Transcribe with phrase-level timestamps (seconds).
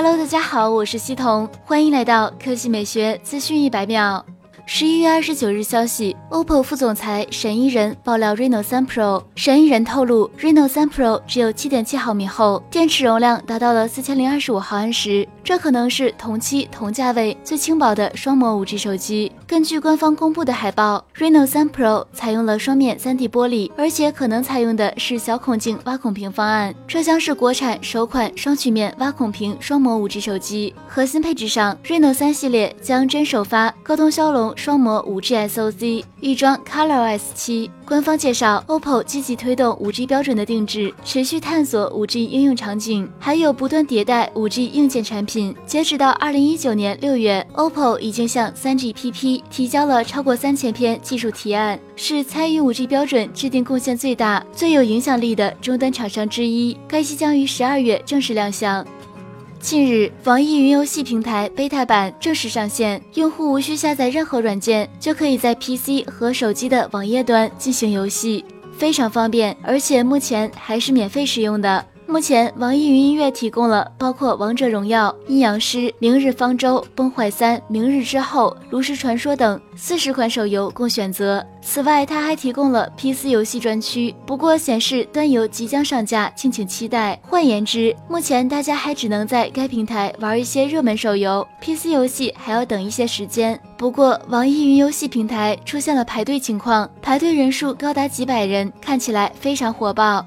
[0.00, 4.24] Hello，大家好，我是西彤，欢迎来到科技美学资讯一百秒。
[4.64, 9.24] 十一月二十九日消息，OPPO 副总裁沈一人爆料 Reno 3 Pro。
[9.34, 19.32] 沈一人透露，Reno 3 Pro 只有七点七毫米厚，电池容量达到了四千零二十五毫安时，这可能是同期同价位最轻薄的双模五 G 手机。
[19.48, 26.74] 根据官方公布的海报，Reno 3 Pro 采用了双面三 D 玻璃，而且可能采用的是小孔径挖孔屏方案。
[26.86, 30.74] 这将是国产首款双曲面挖孔屏双模 5G 手机。
[30.86, 34.54] 核心配置上，Reno 3系列将真首发高通骁龙。
[34.54, 37.70] 双模 5G SoC 预装 ColorOS 七。
[37.88, 45.56] 官方介绍，OPPO 积极推动五 G 标准的定制，持续探索五 G 应用场景，还有不断迭代五 G 硬件产品。
[45.64, 56.76] 截止到二零一九年六月，OPPO 已经向三 GPP 提交了超过三千篇技术提案，是参与五 G 标准制定贡献最大、最有影响力的终端厂商之一。
[56.86, 58.86] 该机将于十二月正式亮相。
[59.60, 68.44] 近日，网易云游戏平台 beta 版正式上线，用户无需下载任何软件，就可以在 PC 和手机的网页端进行游戏，
[68.76, 71.84] 非常方便，而且目前还是免费使用的。
[72.10, 81.44] 目前，网易云音乐提供了包括《王者荣耀》《阴阳师》《明日方舟》《崩坏三》《明日之后》《炉石传说》等四十款手游供选择。
[81.60, 87.20] 此外，它还提供了 PC 游戏专区，不过显示端游即将上架，敬请期待。
[87.22, 93.60] 换言之，目前大家还只能在该平台玩一些热门手游，PC 游戏还要等一些时间。
[93.76, 100.26] 不过，网易云游戏平台出现了排队情况，排队人数高达几百人，看起来非常火爆。